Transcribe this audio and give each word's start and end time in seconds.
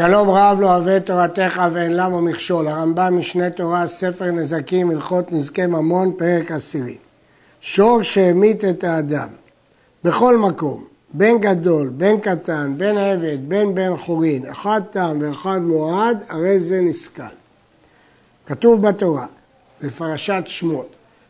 שלום 0.00 0.30
רב 0.30 0.60
לא 0.60 0.66
אוהב 0.66 0.88
את 0.88 1.06
תורתך 1.06 1.62
ואין 1.72 1.96
למה 1.96 2.20
מכשול. 2.20 2.68
הרמב"ם 2.68 3.18
משנה 3.18 3.50
תורה, 3.50 3.88
ספר 3.88 4.24
נזקים, 4.30 4.90
הלכות 4.90 5.32
נזקי 5.32 5.66
ממון, 5.66 6.12
פרק 6.18 6.52
עשירי. 6.52 6.96
שור 7.60 8.02
שהמית 8.02 8.64
את 8.64 8.84
האדם. 8.84 9.28
בכל 10.04 10.38
מקום, 10.38 10.84
בן 11.12 11.38
גדול, 11.38 11.88
בן 11.88 12.20
קטן, 12.20 12.74
בן 12.76 12.98
עבד, 12.98 13.38
בן 13.48 13.74
בן 13.74 13.96
חורין, 13.96 14.46
אחד 14.46 14.80
תם 14.90 15.18
ואחד 15.20 15.58
מועד, 15.62 16.18
הרי 16.28 16.60
זה 16.60 16.80
נסכל. 16.80 17.22
כתוב 18.46 18.88
בתורה, 18.88 19.26
בפרשת 19.82 20.42
שמות, 20.46 20.88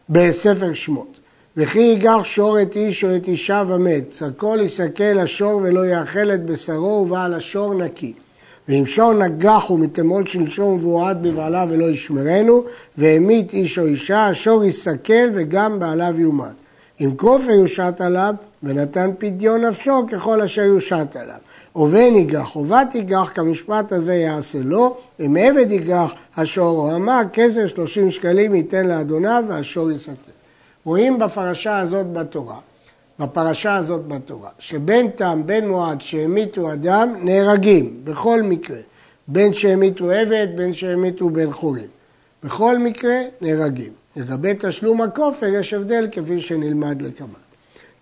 בספר 0.09 0.75
שמות, 0.75 1.17
וכי 1.57 1.79
ייגח 1.79 2.25
שור 2.25 2.63
את 2.63 2.77
איש 2.77 3.05
או 3.05 3.17
את 3.17 3.29
אישה 3.29 3.63
ומת, 3.69 4.11
צקו 4.11 4.57
יסכל 4.57 5.19
השור 5.19 5.61
ולא 5.65 5.87
יאכל 5.87 6.31
את 6.31 6.45
בשרו 6.45 7.05
ובעל 7.07 7.35
השור 7.35 7.75
נקי. 7.75 8.13
ואם 8.69 8.87
שור 8.87 9.13
נגח 9.13 9.71
ומתמול 9.71 10.27
שלשום 10.27 10.79
והועד 10.81 11.23
בבעלה 11.23 11.65
ולא 11.69 11.91
ישמרנו, 11.91 12.65
והמית 12.99 13.53
איש 13.53 13.79
או 13.79 13.87
אישה, 13.87 14.27
השור 14.27 14.65
יסכל 14.65 15.29
וגם 15.33 15.81
בעליו 15.81 16.21
יומת. 16.21 16.47
אם 17.01 17.11
כופר 17.17 17.51
יושת 17.51 17.95
עליו, 17.99 18.35
ונתן 18.63 19.11
פדיון 19.19 19.65
נפשו 19.65 20.07
ככל 20.13 20.41
אשר 20.41 20.63
יושת 20.63 21.17
עליו. 21.17 21.39
ובן 21.77 22.15
יגח 22.15 22.57
ובת 22.57 22.95
יגח, 22.95 23.31
כמשפט 23.35 23.93
הזה 23.93 24.15
יעשה 24.15 24.59
לו, 24.63 24.97
אם 25.21 25.37
עבד 25.41 25.71
יגח, 25.71 26.15
השור 26.37 26.79
או 26.79 26.91
המה, 26.95 27.23
כסף 27.33 27.67
שלושים 27.67 28.11
שקלים 28.11 28.55
ייתן 28.55 28.87
לאדוניו 28.87 29.45
והשור 29.49 29.91
יסתר. 29.91 30.13
רואים 30.85 31.19
בפרשה 31.19 31.79
הזאת 31.79 32.13
בתורה, 32.13 32.57
בפרשה 33.21 33.77
הזאת 33.77 34.09
בתורה, 34.09 34.51
שבין 34.59 35.11
תם, 35.17 35.43
בין 35.47 35.69
מועד 35.69 36.01
שהמיתו 36.01 36.73
אדם, 36.73 37.15
נהרגים, 37.23 38.01
בכל 38.05 38.43
מקרה. 38.43 38.79
בין 39.29 39.53
שהמיתו 39.53 40.11
עבד, 40.11 40.47
בין 40.57 40.73
שהמיתו 40.73 41.31
בן 41.31 41.53
חורים. 41.53 41.87
בכל 42.45 42.79
מקרה, 42.79 43.21
נהרגים. 43.41 43.93
לגבי 44.17 44.53
תשלום 44.59 45.03
הכופר 45.03 45.47
יש 45.47 45.75
הבדל 45.75 46.09
כפי 46.13 46.41
שנלמד 46.41 47.03
לכמה. 47.03 47.39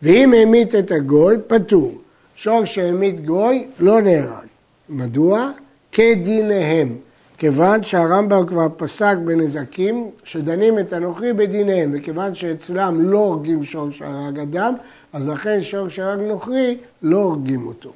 ואם 0.02 0.34
המית 0.34 0.74
את 0.74 0.90
הגוי, 0.90 1.36
פטור. 1.46 1.94
שור 2.36 2.64
שהמית 2.64 3.26
גוי 3.26 3.66
לא 3.80 4.00
נהרג. 4.00 4.46
מדוע? 4.88 5.50
כדיניהם. 5.92 6.96
כיוון 7.38 7.82
שהרמב"ם 7.82 8.46
כבר 8.46 8.66
פסק 8.76 9.16
בנזקים 9.24 10.10
שדנים 10.24 10.78
את 10.78 10.92
הנוכרי 10.92 11.32
בדיניהם, 11.32 11.90
וכיוון 11.94 12.34
שאצלם 12.34 13.00
לא 13.00 13.18
הורגים 13.18 13.64
שור 13.64 13.90
שהרג 13.90 14.38
אדם, 14.38 14.74
אז 15.12 15.28
לכן 15.28 15.62
שור 15.62 15.88
שהרג 15.88 16.20
נוכרי 16.20 16.78
לא 17.02 17.16
הורגים 17.18 17.66
אותו. 17.66 17.92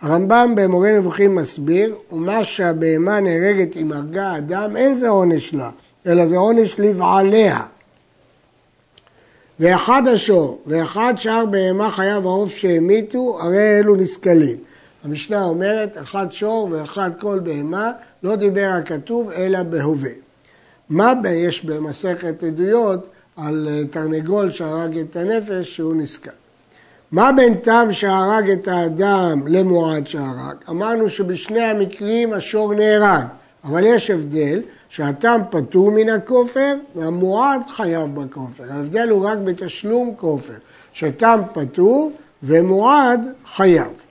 הרמב"ם 0.00 0.54
במורה 0.56 0.92
נבוכים 0.92 1.34
מסביר, 1.34 1.94
ומה 2.12 2.44
שהבהמה 2.44 3.20
נהרגת 3.20 3.76
אם 3.76 3.92
הרגה 3.92 4.36
אדם, 4.36 4.76
אין 4.76 4.94
זה 4.94 5.08
עונש 5.08 5.54
לה, 5.54 5.70
אלא 6.06 6.26
זה 6.26 6.36
עונש 6.36 6.80
לבעליה. 6.80 7.60
ואחד 9.60 10.02
השור 10.08 10.62
ואחד 10.66 11.14
שאר 11.16 11.46
בהמה 11.46 11.90
חייב 11.90 12.26
העוף 12.26 12.50
שהמיתו, 12.50 13.38
הרי 13.42 13.78
אלו 13.78 13.96
נסכלים. 13.96 14.56
המשנה 15.04 15.44
אומרת, 15.44 15.98
אחד 15.98 16.26
שור 16.30 16.68
ואחד 16.70 17.10
כל 17.20 17.38
בהמה, 17.38 17.92
לא 18.22 18.36
דיבר 18.36 18.70
הכתוב 18.78 19.30
אלא 19.30 19.62
בהווה. 19.62 20.10
מה 20.90 21.12
יש 21.34 21.64
במסכת 21.64 22.42
עדויות 22.42 23.08
על 23.36 23.68
אה, 23.70 23.84
תרנגול 23.90 24.50
שהרג 24.50 24.98
את 24.98 25.16
הנפש 25.16 25.76
שהוא 25.76 25.94
נסכל? 25.94 26.30
מה 27.12 27.32
בין 27.32 27.54
תם 27.54 27.88
שהרג 27.90 28.50
את 28.50 28.68
האדם 28.68 29.48
למועד 29.48 30.06
שהרג? 30.06 30.56
אמרנו 30.68 31.10
שבשני 31.10 31.62
המקרים 31.62 32.32
השור 32.32 32.74
נהרג, 32.74 33.24
אבל 33.64 33.82
יש 33.86 34.10
הבדל 34.10 34.60
שהתם 34.88 35.40
פטור 35.50 35.90
מן 35.90 36.08
הכופר 36.08 36.74
והמועד 36.96 37.60
חייב 37.68 38.14
בכופר. 38.14 38.64
ההבדל 38.70 39.08
הוא 39.08 39.26
רק 39.26 39.38
בתשלום 39.44 40.14
כופר, 40.16 40.54
שתם 40.92 41.40
פטור 41.52 42.12
ומועד 42.42 43.20
חייב. 43.56 44.03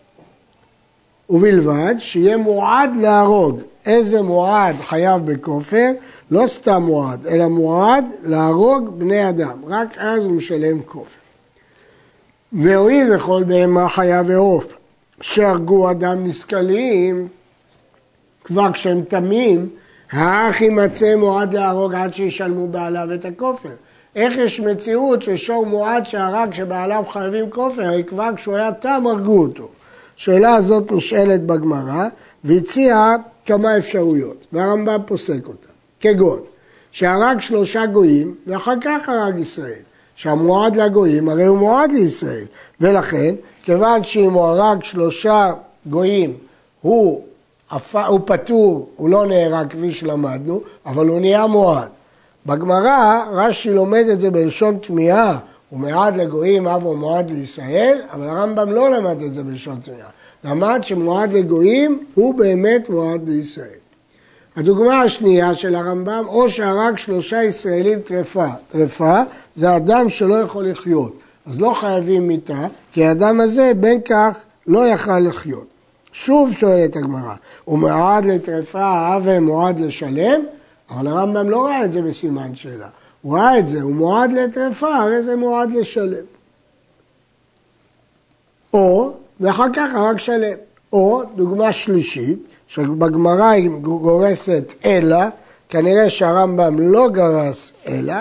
ובלבד 1.29 1.95
שיהיה 1.99 2.37
מועד 2.37 2.89
להרוג. 3.01 3.59
איזה 3.85 4.21
מועד 4.21 4.75
חייב 4.75 5.31
בכופר? 5.31 5.91
לא 6.31 6.47
סתם 6.47 6.83
מועד, 6.83 7.27
אלא 7.27 7.47
מועד 7.47 8.05
להרוג 8.23 8.99
בני 8.99 9.29
אדם. 9.29 9.57
רק 9.67 9.97
אז 9.97 10.25
הוא 10.25 10.31
משלם 10.31 10.81
כופר. 10.85 11.19
והואיל 12.53 13.15
וכל 13.15 13.43
בהמה 13.47 13.89
חיה 13.89 14.21
ועוף 14.25 14.77
שהרגו 15.21 15.91
אדם 15.91 16.27
נסכלים, 16.27 17.27
כבר 18.43 18.71
כשהם 18.73 19.01
תמים, 19.01 19.69
האח 20.11 20.61
יימצא 20.61 21.15
מועד 21.15 21.53
להרוג 21.53 21.93
עד 21.95 22.13
שישלמו 22.13 22.67
בעליו 22.67 23.13
את 23.13 23.25
הכופר. 23.25 23.69
איך 24.15 24.37
יש 24.37 24.59
מציאות 24.59 25.21
ששור 25.21 25.65
מועד 25.65 26.05
שהרג 26.05 26.53
שבעליו 26.53 27.03
חייבים 27.11 27.49
כופר, 27.49 28.03
כבר 28.07 28.29
כשהוא 28.35 28.55
היה 28.55 28.71
תם 28.73 29.03
הרגו 29.07 29.41
אותו. 29.41 29.69
השאלה 30.17 30.55
הזאת 30.55 30.91
נשאלת 30.91 31.45
בגמרא 31.45 32.07
והציעה 32.43 33.15
כמה 33.45 33.77
אפשרויות, 33.77 34.45
והרמב"ם 34.53 34.99
פוסק 35.05 35.47
אותה, 35.47 35.67
כגון 35.99 36.39
שהרג 36.91 37.39
שלושה 37.39 37.85
גויים 37.85 38.35
ואחר 38.47 38.73
כך 38.81 39.09
הרג 39.09 39.39
ישראל. 39.39 39.81
שהמועד 40.15 40.75
לגויים 40.75 41.29
הרי 41.29 41.45
הוא 41.45 41.57
מועד 41.57 41.91
לישראל, 41.91 42.45
ולכן 42.81 43.35
כיוון 43.63 44.03
שאם 44.03 44.33
הוא 44.33 44.43
הרג 44.43 44.83
שלושה 44.83 45.53
גויים 45.85 46.33
הוא, 46.81 47.23
הוא 48.07 48.19
פטור, 48.25 48.89
הוא 48.95 49.09
לא 49.09 49.25
נהרג 49.25 49.67
כפי 49.69 49.91
שלמדנו, 49.91 50.61
אבל 50.85 51.07
הוא 51.07 51.19
נהיה 51.19 51.47
מועד. 51.47 51.89
בגמרא 52.45 53.23
רש"י 53.31 53.73
לומד 53.73 54.05
את 54.11 54.21
זה 54.21 54.29
בלשון 54.29 54.77
תמיהה, 54.77 55.39
הוא 55.73 55.79
מועד 55.79 56.17
לגויים 56.17 56.67
אב 56.67 56.83
הוא 56.83 56.97
מועד 56.97 57.31
לישראל, 57.31 58.01
אבל 58.13 58.29
הרמב"ם 58.29 58.71
לא 58.71 58.89
למד 58.89 59.21
את 59.21 59.33
זה 59.33 59.43
בלשון 59.43 59.79
תמיהה. 59.83 60.09
למד 60.43 60.79
שמועד 60.83 61.33
לגויים 61.33 62.03
הוא 62.13 62.35
באמת 62.35 62.89
מועד 62.89 63.29
לישראל. 63.29 63.79
הדוגמה 64.55 65.01
השנייה 65.01 65.53
של 65.53 65.75
הרמב"ם, 65.75 66.23
או 66.27 66.49
שהרג 66.49 66.97
שלושה 66.97 67.43
ישראלים 67.43 67.99
טרפה. 67.99 68.47
טרפה 68.71 69.21
זה 69.55 69.75
אדם 69.75 70.09
שלא 70.09 70.35
יכול 70.35 70.67
לחיות, 70.67 71.19
אז 71.45 71.61
לא 71.61 71.73
חייבים 71.79 72.27
מיתה, 72.27 72.67
כי 72.91 73.05
האדם 73.05 73.39
הזה 73.39 73.71
בין 73.79 74.01
כך 74.05 74.37
לא 74.67 74.87
יכל 74.87 75.19
לחיות. 75.19 75.67
שוב 76.11 76.51
שואלת 76.51 76.95
הגמרא, 76.95 77.33
הוא 77.65 77.79
מועד 77.79 78.25
לטרפה, 78.25 78.83
האב 78.83 79.39
מועד 79.39 79.79
לשלם? 79.79 80.41
אבל 80.89 81.07
הרמב"ם 81.07 81.49
לא 81.49 81.65
ראה 81.65 81.85
את 81.85 81.93
זה 81.93 82.01
בסימן 82.01 82.55
שאלה. 82.55 82.87
הוא 83.23 83.37
ראה 83.37 83.59
את 83.59 83.69
זה, 83.69 83.81
הוא 83.81 83.95
מועד 83.95 84.31
לטרפה, 84.31 84.95
הרי 84.95 85.23
זה 85.23 85.35
מועד 85.35 85.71
לשלם. 85.71 86.25
או, 88.73 89.13
ואחר 89.39 89.67
כך 89.73 89.93
הרג 89.95 90.19
שלם. 90.19 90.57
או, 90.93 91.21
דוגמה 91.35 91.73
שלישית, 91.73 92.39
שבגמרא 92.67 93.49
היא 93.49 93.69
גורסת 93.81 94.63
אלא, 94.85 95.17
כנראה 95.69 96.09
שהרמב"ם 96.09 96.79
לא 96.79 97.09
גרס 97.09 97.73
אלא, 97.87 98.15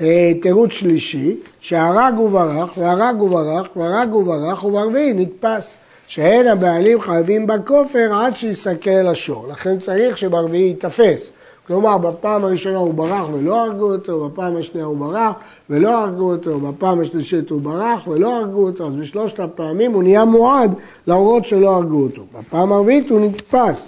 אה, 0.00 0.32
תירוץ 0.42 0.70
שלישי, 0.70 1.36
שהרג 1.60 2.18
וברח, 2.18 2.78
והרג 2.78 3.22
וברח, 3.22 3.66
והרג 3.76 4.14
וברח, 4.14 4.64
וברביעי 4.64 5.12
נתפס. 5.12 5.70
שאין 6.06 6.48
הבעלים 6.48 7.00
חייבים 7.00 7.46
בכופר 7.46 8.14
עד 8.14 8.36
שיסכל 8.36 9.06
השור. 9.06 9.48
לכן 9.48 9.78
צריך 9.78 10.18
שברביעי 10.18 10.68
ייתפס. 10.68 11.30
כלומר, 11.66 11.98
בפעם 11.98 12.44
הראשונה 12.44 12.78
הוא 12.78 12.94
ברח 12.94 13.26
ולא 13.32 13.64
הרגו 13.64 13.92
אותו, 13.92 14.28
בפעם 14.28 14.56
השנייה 14.56 14.86
הוא 14.86 14.96
ברח 14.96 15.34
ולא 15.70 15.98
הרגו 15.98 16.32
אותו, 16.32 16.60
בפעם 16.60 17.00
השלישית 17.00 17.50
הוא 17.50 17.60
ברח 17.60 18.08
ולא 18.08 18.36
הרגו 18.36 18.66
אותו, 18.66 18.86
אז 18.86 18.94
בשלושת 18.94 19.40
הפעמים 19.40 19.92
הוא 19.92 20.02
נהיה 20.02 20.24
מועד 20.24 20.74
למרות 21.06 21.44
שלא 21.44 21.76
הרגו 21.76 22.02
אותו. 22.02 22.22
בפעם 22.38 22.72
הרביעית 22.72 23.10
הוא 23.10 23.20
נתפס. 23.20 23.84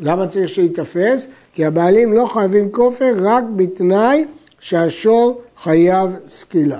למה 0.00 0.26
צריך 0.26 0.48
שייתפס? 0.48 1.26
כי 1.54 1.64
הבעלים 1.64 2.12
לא 2.12 2.26
חייבים 2.26 2.70
כופר 2.72 3.14
רק 3.22 3.44
בתנאי 3.56 4.24
שהשור 4.60 5.40
חייב 5.62 6.10
סקילה. 6.28 6.78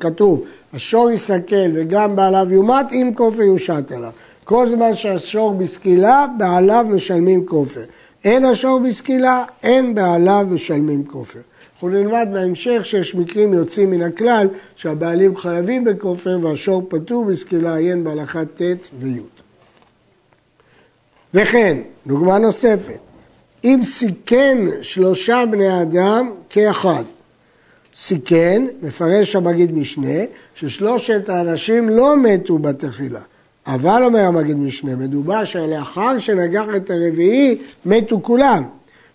כתוב, 0.00 0.44
השור 0.74 1.10
יסכל 1.10 1.70
וגם 1.74 2.16
בעליו 2.16 2.46
יומת 2.50 2.92
אם 2.92 3.10
כופר 3.16 3.42
יושת 3.42 3.92
עליו. 3.92 4.10
כל 4.44 4.68
זמן 4.68 4.94
שהשור 4.94 5.54
בסקילה, 5.54 6.26
בעליו 6.38 6.86
משלמים 6.88 7.46
כופר. 7.46 7.82
אין 8.24 8.44
השור 8.44 8.80
בסקילה, 8.80 9.44
אין 9.62 9.94
בעליו 9.94 10.46
משלמים 10.50 11.04
כופר. 11.04 11.40
אנחנו 11.72 11.88
נלמד 11.88 12.28
בהמשך 12.32 12.80
שיש 12.84 13.14
מקרים 13.14 13.54
יוצאים 13.54 13.90
מן 13.90 14.02
הכלל 14.02 14.48
שהבעלים 14.76 15.36
חייבים 15.36 15.84
בכופר 15.84 16.38
והשור 16.42 16.86
פטור 16.88 17.24
בסקילה 17.24 17.76
עיין 17.76 18.04
בהלכת 18.04 18.62
ט' 18.62 18.88
וי'. 18.98 19.20
וכן, 21.34 21.78
דוגמה 22.06 22.38
נוספת, 22.38 22.98
אם 23.64 23.80
סיכן 23.84 24.58
שלושה 24.82 25.44
בני 25.50 25.82
אדם 25.82 26.32
כאחד, 26.50 27.04
סיכן, 27.96 28.66
מפרש 28.82 29.36
המגיד 29.36 29.74
משנה, 29.74 30.18
ששלושת 30.54 31.28
האנשים 31.28 31.88
לא 31.88 32.16
מתו 32.16 32.58
בתחילה, 32.58 33.20
אבל 33.66 34.02
אומר 34.04 34.20
המגיד 34.20 34.56
משנה, 34.56 34.96
מדובר 34.96 35.44
שלאחר 35.44 36.18
שנגח 36.18 36.64
את 36.76 36.90
הרביעי 36.90 37.58
מתו 37.86 38.22
כולם. 38.22 38.62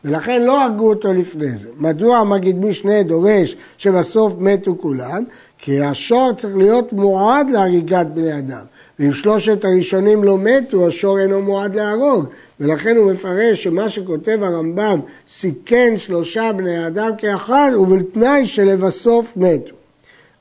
ולכן 0.05 0.41
לא 0.41 0.63
הרגו 0.63 0.89
אותו 0.89 1.13
לפני 1.13 1.51
זה. 1.51 1.69
מדוע 1.77 2.17
המגיד 2.17 2.65
משנה 2.65 3.03
דורש 3.03 3.55
שבסוף 3.77 4.33
מתו 4.39 4.75
כולם? 4.81 5.23
כי 5.57 5.83
השור 5.83 6.31
צריך 6.37 6.57
להיות 6.57 6.93
מועד 6.93 7.49
להריגת 7.49 8.07
בני 8.13 8.37
אדם. 8.37 8.63
ואם 8.99 9.13
שלושת 9.13 9.65
הראשונים 9.65 10.23
לא 10.23 10.37
מתו, 10.37 10.87
השור 10.87 11.19
אינו 11.19 11.41
מועד 11.41 11.75
להרוג. 11.75 12.25
ולכן 12.59 12.97
הוא 12.97 13.11
מפרש 13.11 13.63
שמה 13.63 13.89
שכותב 13.89 14.39
הרמב"ם, 14.41 14.99
סיכן 15.29 15.93
שלושה 15.97 16.51
בני 16.53 16.87
אדם 16.87 17.11
כאחד, 17.17 17.71
ובתנאי 17.79 18.45
שלבסוף 18.45 19.37
מתו. 19.37 19.75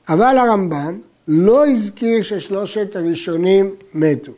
אבל 0.09 0.37
הרמב"ם 0.37 0.97
לא 1.31 1.67
הזכיר 1.67 2.23
ששלושת 2.23 2.95
הראשונים 2.95 3.75
מתו. 3.93 4.31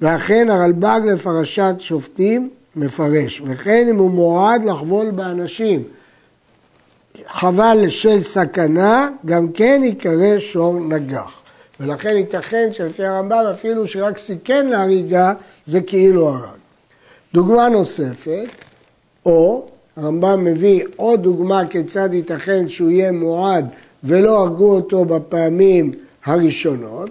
ואכן 0.00 0.50
הרלב"ג 0.50 1.00
לפרשת 1.12 1.74
שופטים 1.78 2.50
מפרש, 2.76 3.42
וכן 3.44 3.86
אם 3.90 3.96
הוא 3.96 4.10
מועד 4.10 4.64
לחבול 4.64 5.10
באנשים 5.10 5.82
חבל 7.28 7.88
של 7.88 8.22
סכנה, 8.22 9.08
גם 9.26 9.52
כן 9.52 9.80
ייקרא 9.84 10.38
שור 10.38 10.80
נגח. 10.80 11.40
ולכן 11.80 12.16
ייתכן 12.16 12.68
שלפי 12.72 13.04
הרמב"ם 13.04 13.44
אפילו 13.52 13.88
שרק 13.88 14.18
סיכן 14.18 14.66
להריגה 14.66 15.32
זה 15.66 15.80
כאילו 15.80 16.28
הרג. 16.28 16.58
דוגמה 17.34 17.68
נוספת, 17.68 18.48
או 19.26 19.66
הרמב"ם 19.96 20.44
מביא 20.44 20.84
עוד 20.96 21.22
דוגמה 21.22 21.66
כיצד 21.66 22.14
ייתכן 22.14 22.68
שהוא 22.68 22.90
יהיה 22.90 23.12
מועד 23.12 23.68
ולא 24.04 24.40
הרגו 24.40 24.74
אותו 24.74 25.04
בפעמים 25.04 25.92
הראשונות, 26.28 27.10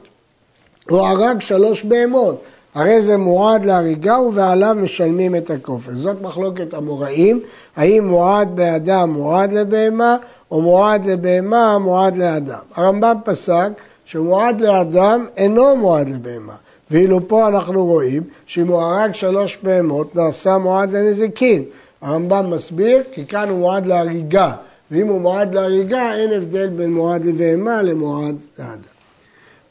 או 0.90 1.08
הרג 1.08 1.42
שלוש 1.42 1.84
בהמות, 1.84 2.44
הרי 2.76 3.02
זה 3.02 3.18
מועד 3.18 3.66
להריגה 3.66 4.20
ובעליו 4.20 4.76
משלמים 4.80 5.36
את 5.36 5.50
הכופר. 5.50 5.92
זאת 5.96 6.22
מחלוקת 6.22 6.74
המוראים, 6.74 7.40
האם 7.76 8.08
מועד 8.08 8.56
באדם 8.56 9.10
מועד 9.10 9.54
לבהמה, 9.54 10.18
או 10.52 10.62
מועד 10.62 11.06
לבהמה 11.06 11.78
מועד 11.78 12.18
לאדם. 12.18 12.60
הרמב"ם 12.76 13.18
פסק 13.24 13.70
שמועד 14.06 14.62
לאדם 14.62 15.26
אינו 15.38 15.76
מועד 15.76 16.10
לבהמה. 16.10 16.54
ואילו 16.92 17.28
פה 17.28 17.48
אנחנו 17.48 17.86
רואים 17.86 18.24
שאם 18.46 18.68
הוא 18.68 18.82
הרג 18.82 19.14
שלוש 19.14 19.58
בהמות 19.64 20.16
נעשה 20.16 20.58
מועד 20.58 20.92
לנזיקין. 20.92 21.64
הרמב"ם 22.02 22.50
מסביר 22.50 23.04
כי 23.12 23.26
כאן 23.26 23.50
הוא 23.50 23.60
מועד 23.60 23.86
להריגה, 23.86 24.52
ואם 24.92 25.08
הוא 25.08 25.22
מועד 25.22 25.56
להריגה 25.56 26.16
אין 26.16 26.34
הבדל 26.34 26.68
בין 26.68 26.94
מועד 26.94 27.26
לבהמה 27.26 27.82
למועד 27.82 28.36
לאדם. 28.60 28.97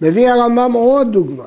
מביא 0.01 0.31
הרמב"ם 0.31 0.73
עוד 0.73 1.13
דוגמה. 1.13 1.45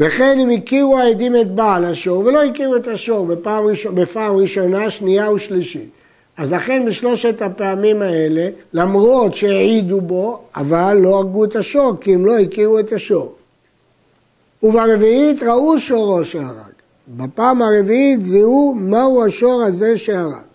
וכן 0.00 0.38
אם 0.38 0.50
הכירו 0.50 0.98
העדים 0.98 1.36
את 1.36 1.50
בעל 1.54 1.84
השור 1.84 2.18
ולא 2.18 2.44
הכירו 2.44 2.76
את 2.76 2.86
השור 2.86 3.26
בפעם, 3.26 3.64
ראשונה, 3.66 4.00
בפעם 4.00 4.36
ראשונה, 4.36 4.90
שנייה 4.90 5.32
ושלישית. 5.32 5.90
אז 6.36 6.52
לכן 6.52 6.84
בשלושת 6.86 7.42
הפעמים 7.42 8.02
האלה, 8.02 8.48
למרות 8.72 9.34
שהעידו 9.34 10.00
בו, 10.00 10.40
אבל 10.56 10.96
לא 11.00 11.16
הרגו 11.16 11.44
את 11.44 11.56
השור, 11.56 11.94
כי 12.00 12.14
הם 12.14 12.26
לא 12.26 12.38
הכירו 12.38 12.78
את 12.78 12.92
השור. 12.92 13.34
וברביעית 14.62 15.42
ראו 15.42 15.78
שורו 15.78 16.24
שהרג. 16.24 16.76
בפעם 17.08 17.62
הרביעית 17.62 18.24
זיהו 18.24 18.74
מהו 18.74 19.24
השור 19.24 19.62
הזה 19.62 19.98
שהרג. 19.98 20.46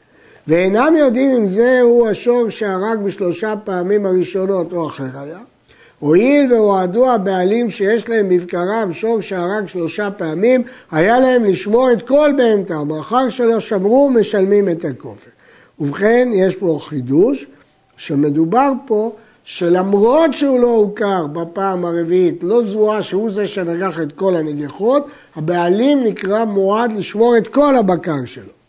ואינם 0.48 0.96
יודעים 0.98 1.32
אם 1.32 1.48
זהו 1.48 2.08
השור 2.08 2.50
שהרג 2.50 3.00
בשלושה 3.04 3.54
פעמים 3.64 4.06
הראשונות 4.06 4.74
או 4.74 4.88
אחר 4.88 5.20
היה, 5.20 5.40
הואיל 6.02 6.54
והועדו 6.54 7.12
הבעלים 7.12 7.72
שיש 7.72 8.10
להם 8.10 8.30
בבקרם 8.30 8.94
שור 8.94 9.22
שהרג 9.22 9.68
שלושה 9.68 10.12
פעמים, 10.12 10.64
היה 10.92 11.20
להם 11.20 11.46
לשמור 11.46 11.92
את 11.92 12.08
כל 12.08 12.32
בהמתם, 12.38 12.88
מאחר 12.88 13.30
שלא 13.30 13.60
שמרו 13.60 14.10
משלמים 14.10 14.70
את 14.70 14.86
הכופר. 14.86 15.30
ובכן, 15.80 16.30
יש 16.34 16.56
פה 16.56 16.80
חידוש, 16.82 17.46
שמדובר 17.98 18.72
פה 18.88 19.12
שלמרות 19.44 20.34
שהוא 20.34 20.60
לא 20.60 20.76
הוכר 20.76 21.28
בפעם 21.28 21.86
הרביעית, 21.86 22.44
לא 22.44 22.66
זוהה 22.66 23.04
שהוא 23.04 23.32
זה 23.32 23.48
שנגח 23.48 24.00
את 24.00 24.12
כל 24.12 24.36
הנגיחות, 24.36 25.08
הבעלים 25.36 26.04
נקרא 26.04 26.46
מועד 26.46 26.92
לשמור 26.92 27.38
את 27.38 27.48
כל 27.48 27.78
הבקר 27.78 28.26
שלו. 28.26 28.61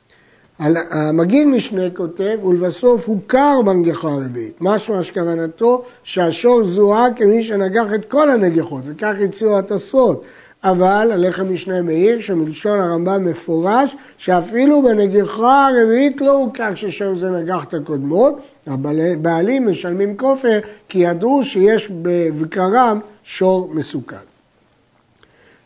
המגיד 0.90 1.46
משנה 1.46 1.90
כותב, 1.94 2.38
ולבסוף 2.44 3.08
הוכר 3.08 3.62
בנגיחה 3.64 4.08
הרביעית. 4.08 4.54
משמע 4.60 5.02
שכוונתו 5.02 5.82
שהשור 6.04 6.64
זוהה 6.64 7.06
כמי 7.16 7.42
שנגח 7.42 7.86
את 7.94 8.04
כל 8.04 8.30
הנגיחות, 8.30 8.82
וכך 8.86 9.14
הציעו 9.24 9.58
התוספות. 9.58 10.24
אבל 10.64 11.10
הלחם 11.12 11.52
משנה 11.52 11.82
מאיר, 11.82 12.20
שמלשון 12.20 12.80
הרמב"ם 12.80 13.24
מפורש, 13.24 13.96
שאפילו 14.18 14.82
בנגיחה 14.82 15.68
הרביעית 15.68 16.20
לא 16.20 16.32
הוכר 16.32 16.74
ששם 16.74 17.18
זה 17.18 17.30
נגח 17.30 17.64
את 17.64 17.74
הקודמות, 17.74 18.40
הבעלים 18.66 19.70
משלמים 19.70 20.16
כופר, 20.16 20.58
כי 20.88 20.98
ידעו 20.98 21.44
שיש 21.44 21.90
בבקרם 22.02 23.00
שור 23.24 23.70
מסוכן. 23.74 24.16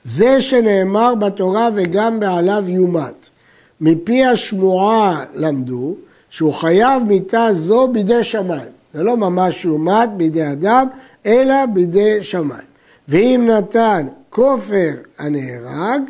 זה 0.05 0.41
שנאמר 0.41 1.15
בתורה 1.15 1.69
וגם 1.75 2.21
בעליו 2.21 2.65
יומת. 2.69 3.36
מפי 3.81 4.25
השמועה 4.25 5.25
למדו 5.35 5.95
שהוא 6.31 6.55
חייב 6.55 7.03
מיתה 7.03 7.49
זו 7.53 7.89
בידי 7.89 8.25
שמיים. 8.25 8.71
זה 8.95 9.03
לא 9.03 9.17
ממש 9.17 9.65
יומת 9.65 10.09
בידי 10.17 10.53
אדם, 10.53 10.87
אלא 11.27 11.67
בידי 11.67 12.23
שמיים. 12.25 12.67
ואם 13.09 13.51
נתן 13.51 14.07
כופר 14.31 14.93
הנהרג, 15.19 16.03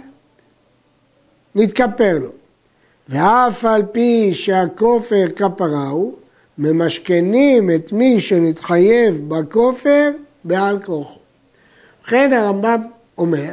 נתכפר 1.54 2.18
לו. 2.18 2.30
ואף 3.08 3.64
על 3.64 3.82
פי 3.92 4.34
שהכופר 4.34 5.24
כפרה 5.36 5.88
הוא, 5.88 6.14
ממשכנים 6.58 7.70
את 7.70 7.92
מי 7.92 8.20
שנתחייב 8.20 9.28
בכופר 9.28 10.10
בעל 10.44 10.78
כוחו. 10.84 11.18
לכן 12.04 12.32
הרמב"ם 12.32 12.82
אומר 13.18 13.52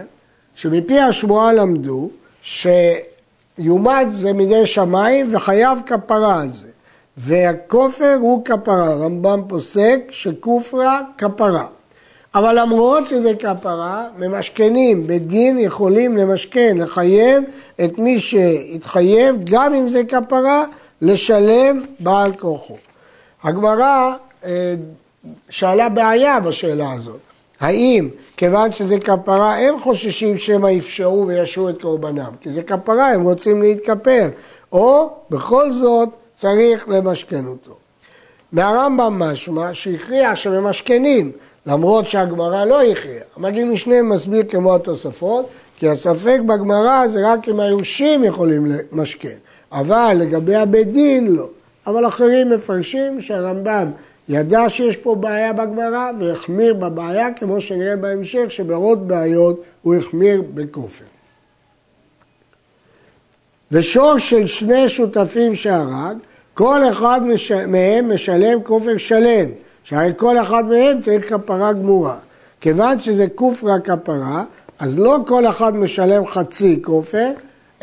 שמפי 0.55 0.99
השמועה 0.99 1.53
למדו 1.53 2.09
ש... 2.41 2.67
יומד 3.57 4.05
זה 4.09 4.33
מידי 4.33 4.65
שמיים 4.65 5.35
וחייב 5.35 5.79
כפרה 5.85 6.41
על 6.41 6.53
זה. 6.53 6.67
והכופר 7.17 8.17
הוא 8.19 8.45
כפרה, 8.45 8.85
הרמב"ם 8.85 9.41
פוסק 9.47 9.99
שכופרה 10.09 11.01
כפרה. 11.17 11.65
אבל 12.35 12.59
למרות 12.59 13.07
שזה 13.07 13.31
כפרה, 13.39 14.07
ממשכנים 14.17 15.07
בדין 15.07 15.59
יכולים 15.59 16.17
למשכן, 16.17 16.77
לחייב 16.77 17.43
את 17.85 17.97
מי 17.97 18.19
שהתחייב, 18.19 19.35
גם 19.43 19.73
אם 19.73 19.89
זה 19.89 20.01
כפרה, 20.03 20.63
לשלם 21.01 21.79
בעל 21.99 22.31
כוחו. 22.33 22.77
הגמרא 23.43 24.13
אה, 24.45 24.75
שאלה 25.49 25.89
בעיה 25.89 26.39
בשאלה 26.39 26.91
הזאת. 26.93 27.32
האם 27.63 28.09
כיוון 28.37 28.71
שזה 28.71 28.99
כפרה 28.99 29.57
הם 29.57 29.79
חוששים 29.79 30.37
שמא 30.37 30.67
יפשעו 30.67 31.27
וישרו 31.27 31.69
את 31.69 31.81
קורבנם? 31.81 32.31
כי 32.41 32.49
זה 32.51 32.63
כפרה, 32.63 33.09
הם 33.09 33.23
רוצים 33.23 33.61
להתכפר. 33.61 34.29
או 34.71 35.09
בכל 35.29 35.73
זאת 35.73 36.09
צריך 36.35 36.89
למשכן 36.89 37.45
אותו. 37.45 37.71
מהרמב"ם 38.51 39.19
משמע 39.19 39.73
שהכריע 39.73 40.35
שממשכנים, 40.35 41.31
למרות 41.65 42.07
שהגמרא 42.07 42.65
לא 42.65 42.83
הכריעה. 42.83 43.23
המגיד 43.37 43.65
משנה 43.65 44.01
מסביר 44.01 44.43
כמו 44.49 44.75
התוספות, 44.75 45.45
כי 45.79 45.89
הספק 45.89 46.39
בגמרא 46.45 47.07
זה 47.07 47.31
רק 47.31 47.49
אם 47.49 47.59
היורשים 47.59 48.23
יכולים 48.23 48.65
למשכן, 48.91 49.35
אבל 49.71 50.17
לגבי 50.19 50.55
הבית 50.55 50.91
דין 50.91 51.27
לא. 51.27 51.47
אבל 51.87 52.07
אחרים 52.07 52.49
מפרשים 52.49 53.21
שהרמב"ם 53.21 53.91
ידע 54.29 54.69
שיש 54.69 54.97
פה 54.97 55.15
בעיה 55.15 55.53
בגמרא 55.53 56.11
והחמיר 56.19 56.73
בבעיה, 56.73 57.33
כמו 57.33 57.61
שנראה 57.61 57.95
בהמשך, 57.95 58.45
שברוב 58.49 59.07
בעיות 59.07 59.63
הוא 59.81 59.95
החמיר 59.95 60.43
בכופר. 60.53 61.05
ושור 63.71 64.17
של 64.17 64.47
שני 64.47 64.89
שותפים 64.89 65.55
שהרג, 65.55 66.17
כל 66.53 66.81
אחד 66.91 67.21
מש... 67.23 67.51
מהם 67.51 68.13
משלם 68.13 68.63
כופר 68.63 68.97
שלם, 68.97 69.49
שהרי 69.83 70.13
כל 70.17 70.37
אחד 70.37 70.65
מהם 70.65 71.01
צריך 71.01 71.33
כפרה 71.33 71.73
גמורה. 71.73 72.15
כיוון 72.61 72.99
שזה 72.99 73.25
כופרה 73.35 73.79
כפרה, 73.79 74.43
אז 74.79 74.99
לא 74.99 75.17
כל 75.27 75.47
אחד 75.47 75.75
משלם 75.75 76.27
חצי 76.27 76.79
כופר, 76.81 77.31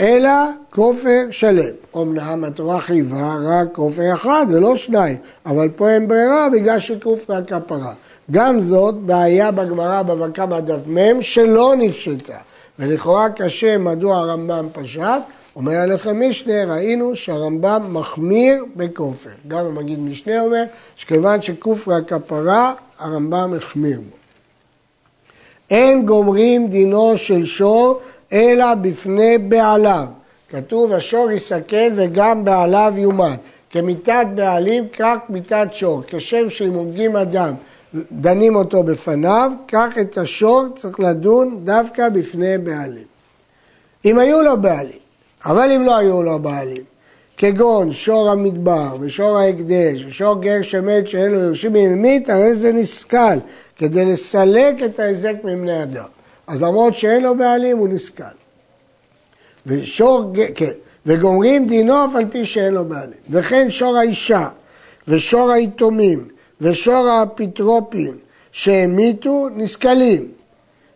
אלא 0.01 0.31
כופר 0.71 1.21
שלם. 1.31 1.73
אמנם 1.97 2.45
התורה 2.45 2.81
חייבה 2.81 3.37
רק 3.43 3.69
כופר 3.73 4.15
אחד 4.15 4.47
ולא 4.49 4.77
שניים, 4.77 5.17
אבל 5.47 5.69
פה 5.69 5.91
אין 5.91 6.09
ברירה 6.09 6.49
בגלל 6.53 6.79
שכופר 6.79 7.45
כפרה. 7.45 7.93
גם 8.31 8.61
זאת 8.61 8.95
בעיה 8.95 9.51
בגמרא 9.51 10.03
בבא 10.03 10.29
קמא 10.29 10.61
דף 10.61 10.87
מ' 10.87 11.23
שלא 11.23 11.75
נפשטה. 11.79 12.37
ולכאורה 12.79 13.31
קשה 13.31 13.79
מדוע 13.79 14.17
הרמב"ם 14.17 14.67
פשט, 14.73 15.23
אומר 15.57 15.73
עליכם 15.73 16.29
משנה, 16.29 16.75
ראינו 16.75 17.17
שהרמב"ם 17.17 17.83
מחמיר 17.93 18.65
בכופר. 18.77 19.31
גם 19.49 19.67
המגיד 19.67 19.99
משנה 20.01 20.41
אומר 20.41 20.63
שכיוון 20.97 21.43
שכופר 21.43 21.93
הכפרה, 21.95 22.75
הרמב"ם 22.99 23.55
החמיר 23.57 24.01
בו. 24.01 24.17
אין 25.71 26.07
גומרים 26.07 26.69
דינו 26.69 27.19
של 27.19 27.45
שור 27.47 28.01
אלא 28.33 28.75
בפני 28.75 29.39
בעליו. 29.39 30.07
כתוב 30.51 30.93
השור 30.93 31.31
יסכן 31.31 31.93
וגם 31.97 32.45
בעליו 32.45 32.95
יומת. 32.97 33.39
כמיתת 33.71 34.27
בעלים 34.35 34.89
כך 34.89 35.17
מיתת 35.29 35.69
שור. 35.73 36.03
כשם 36.07 36.51
שאם 36.51 36.73
הורגים 36.73 37.17
אדם 37.17 37.55
דנים 38.13 38.57
אותו 38.57 38.83
בפניו, 38.83 39.53
כך 39.69 39.99
את 40.01 40.19
השור 40.19 40.65
צריך 40.77 41.01
לדון 41.01 41.61
דווקא 41.65 42.09
בפני 42.09 42.59
בעלים. 42.59 43.05
אם 44.05 44.19
היו 44.19 44.43
לו 44.43 44.61
בעלים, 44.61 44.99
אבל 45.45 45.73
אם 45.73 45.83
לא 45.83 45.97
היו 45.97 46.23
לו 46.23 46.39
בעלים, 46.39 46.83
כגון 47.37 47.93
שור 47.93 48.31
המדבר 48.31 48.95
ושור 49.01 49.39
ההקדש 49.39 50.05
ושור 50.07 50.41
גר 50.41 50.63
שמת 50.63 51.09
שאין 51.09 51.31
לו 51.31 51.39
יורשים 51.39 51.73
ממית, 51.73 52.31
הרי 52.31 52.55
זה 52.55 52.73
נסכל, 52.73 53.39
כדי 53.77 54.05
לסלק 54.05 54.75
את 54.85 55.01
ההיזק 55.01 55.35
מבני 55.45 55.83
אדם. 55.83 56.20
אז 56.51 56.63
למרות 56.63 56.95
שאין 56.95 57.23
לו 57.23 57.37
בעלים 57.37 57.79
הוא 57.79 57.89
נסכל. 57.89 58.25
ושור, 59.67 60.33
כן, 60.55 60.71
וגומרים 61.07 61.67
דינו 61.67 62.05
אף 62.05 62.17
על 62.17 62.25
פי 62.31 62.47
שאין 62.47 62.75
לו 62.75 62.85
בעלים. 62.85 63.19
וכן 63.31 63.71
שור 63.71 63.97
האישה 63.97 64.49
ושור 65.09 65.51
היתומים 65.51 66.29
ושור 66.61 67.09
האפיטרופים 67.09 68.17
שהמיתו 68.53 69.49
נסכלים. 69.57 70.29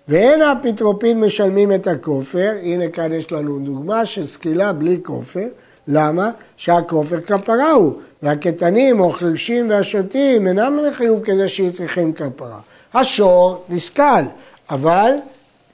ואין 0.08 0.42
האפיטרופים 0.42 1.24
משלמים 1.24 1.72
את 1.72 1.86
הכופר, 1.86 2.52
הנה 2.62 2.88
כאן 2.88 3.12
יש 3.12 3.32
לנו 3.32 3.58
דוגמה 3.58 4.06
של 4.06 4.26
סקילה 4.26 4.72
בלי 4.72 4.98
כופר, 5.02 5.46
למה? 5.88 6.30
שהכופר 6.56 7.20
כפרה 7.20 7.70
הוא, 7.70 7.92
והקטנים 8.22 9.00
או 9.00 9.10
החרשים 9.10 9.70
והשוטים 9.70 10.46
אינם 10.46 10.78
לחיוב 10.78 11.24
כדי 11.24 11.48
שיהיו 11.48 11.72
צריכים 11.72 12.12
כפרה. 12.12 12.60
השור 12.94 13.64
נסכל, 13.68 14.22
אבל 14.70 15.10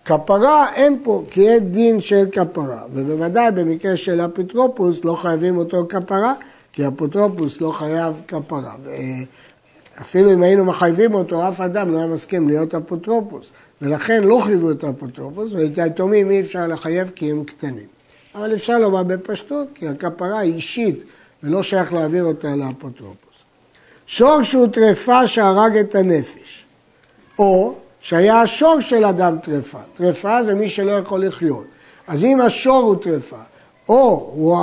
כפרה 0.05 0.75
אין 0.75 1.01
פה, 1.03 1.25
כי 1.31 1.49
אין 1.49 1.73
דין 1.73 2.01
של 2.01 2.25
כפרה, 2.33 2.83
ובוודאי 2.95 3.51
במקרה 3.51 3.97
של 3.97 4.21
אפוטרופוס 4.21 5.05
לא 5.05 5.15
חייבים 5.15 5.57
אותו 5.57 5.87
כפרה, 5.89 6.35
כי 6.73 6.89
אפוטרופוס 6.89 7.61
לא 7.61 7.71
חייב 7.71 8.15
כפרה. 8.29 8.75
אפילו 10.01 10.33
אם 10.33 10.43
היינו 10.43 10.65
מחייבים 10.65 11.15
אותו, 11.15 11.49
אף 11.49 11.61
אדם 11.61 11.93
לא 11.93 11.99
היה 11.99 12.07
מסכים 12.07 12.49
להיות 12.49 12.75
אפוטרופוס, 12.75 13.47
ולכן 13.83 14.23
לא 14.23 14.41
חייבו 14.45 14.71
את 14.71 14.85
האפוטרופוס, 14.85 15.53
ואת 15.53 15.79
היתומים 15.79 16.31
אי 16.31 16.41
אפשר 16.41 16.67
לחייב 16.67 17.11
כי 17.15 17.31
הם 17.31 17.45
קטנים. 17.45 17.87
אבל 18.35 18.55
אפשר 18.55 18.79
לומר 18.79 19.03
בפשטות, 19.03 19.69
כי 19.75 19.89
הכפרה 19.89 20.39
היא 20.39 20.55
אישית 20.55 21.05
ולא 21.43 21.63
שייך 21.63 21.93
להעביר 21.93 22.25
אותה 22.25 22.57
לאפוטרופוס. 22.57 23.17
שור 24.07 24.43
שהוא 24.43 24.67
טרפה 24.67 25.27
שהרג 25.27 25.77
את 25.77 25.95
הנפש, 25.95 26.65
או 27.39 27.75
שהיה 28.01 28.41
השור 28.41 28.81
של 28.81 29.05
אדם 29.05 29.37
טרפה. 29.43 29.79
טרפה 29.95 30.45
זה 30.45 30.55
מי 30.55 30.69
שלא 30.69 30.93
יכול 30.93 31.27
לחיות. 31.27 31.65
אז 32.09 32.25
אם 32.25 32.41
השור 32.41 32.83
הוא 32.83 32.97
טרפה, 32.97 33.37
או 33.89 34.31
הוא, 34.35 34.57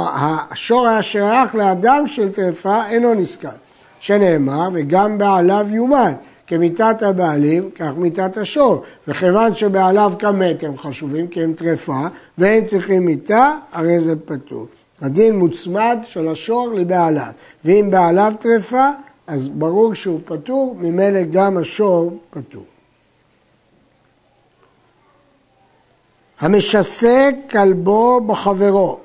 השור 0.51 0.87
היה 0.87 1.01
שייך 1.01 1.55
לאדם 1.55 2.07
של 2.07 2.31
טרפה, 2.31 2.87
אינו 2.89 3.13
נזכר. 3.13 3.49
שנאמר, 3.99 4.69
וגם 4.73 5.17
בעליו 5.17 5.67
יומת, 5.69 6.17
כמיתת 6.47 7.01
הבעלים, 7.01 7.69
כך 7.75 7.91
מיתת 7.97 8.37
השור. 8.37 8.83
וכיוון 9.07 9.53
שבעליו 9.53 10.13
כמת 10.19 10.63
הם 10.63 10.77
חשובים, 10.77 11.27
כי 11.27 11.43
הם 11.43 11.53
טרפה, 11.53 12.07
ואין 12.37 12.65
צריכים 12.65 13.05
מיתה, 13.05 13.51
הרי 13.71 13.99
זה 13.99 14.13
פטור. 14.25 14.65
הדין 15.01 15.39
מוצמד 15.39 15.97
של 16.03 16.27
השור 16.27 16.69
לבעליו, 16.73 17.31
ואם 17.65 17.87
בעליו 17.91 18.33
טרפה, 18.39 18.89
אז 19.27 19.49
ברור 19.49 19.93
שהוא 19.93 20.19
פטור, 20.25 20.75
ממילא 20.79 21.21
גם 21.21 21.57
השור 21.57 22.17
פטור. 22.29 22.63
המשסה 26.39 27.29
כלבו 27.51 28.21
בחברו 28.21 28.97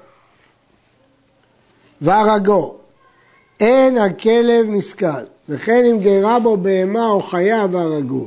והרגו, 2.01 2.75
אין 3.61 3.99
הכלב 3.99 4.67
נסכל, 4.69 5.23
וכן 5.49 5.85
אם 5.85 5.99
גרה 5.99 6.39
בו 6.39 6.57
בהמה 6.57 7.07
או 7.09 7.23
חיה 7.23 7.67
והרגו. 7.71 8.27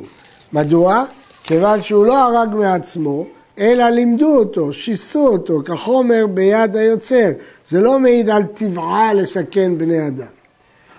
מדוע? 0.54 1.04
כיוון 1.44 1.82
שהוא 1.82 2.06
לא 2.06 2.18
הרג 2.18 2.50
מעצמו, 2.56 3.26
אלא 3.60 3.90
לימדו 3.90 4.38
אותו, 4.38 4.74
שיסו 4.74 5.28
אותו, 5.28 5.62
כחומר 5.66 6.28
ביד 6.28 6.76
היוצר. 6.76 7.30
זה 7.70 7.82
לא 7.82 8.00
מעיד 8.00 8.30
על 8.30 8.44
טבעה 8.44 9.14
לסכן 9.14 9.78
בני 9.78 10.08
אדם. 10.08 10.26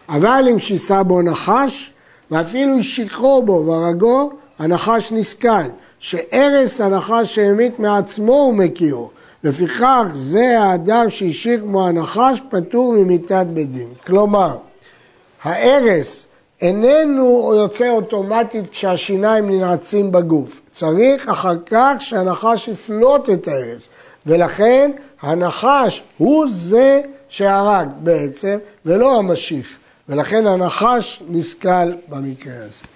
אבל 0.09 0.47
אם 0.51 0.59
שיסה 0.59 1.03
בו 1.03 1.23
נחש, 1.23 1.93
ואפילו 2.31 2.83
שיקרו 2.83 3.43
בו 3.43 3.67
והרגו, 3.67 4.31
הנחש 4.59 5.13
נסכל. 5.13 5.69
שארס 5.99 6.81
הנחש 6.81 7.35
שהמית 7.35 7.79
מעצמו 7.79 8.33
הוא 8.33 8.55
מכירו. 8.55 9.11
לפיכך 9.45 10.05
זה 10.15 10.61
האדם 10.61 11.11
שהשאיר 11.11 11.61
כמו 11.61 11.87
הנחש 11.87 12.41
פטור 12.50 12.93
ממיתת 12.93 13.47
בית 13.55 13.73
דין. 13.73 13.88
כלומר, 14.07 14.57
הארס 15.43 16.26
איננו 16.61 17.53
יוצא 17.57 17.88
אוטומטית 17.88 18.71
כשהשיניים 18.71 19.50
ננעצים 19.50 20.12
בגוף. 20.12 20.61
צריך 20.73 21.29
אחר 21.29 21.55
כך 21.67 21.95
שהנחש 22.00 22.69
יפלוט 22.69 23.31
את 23.31 23.49
הארס. 23.49 23.88
ולכן 24.26 24.91
הנחש 25.23 26.03
הוא 26.19 26.47
זה 26.50 27.00
שהרג 27.29 27.88
בעצם, 27.99 28.59
ולא 28.87 29.19
המשיך. 29.19 29.67
ולכן 30.09 30.47
הנחש 30.47 31.23
נסכל 31.29 31.93
במקרה 32.09 32.55
הזה. 32.57 32.96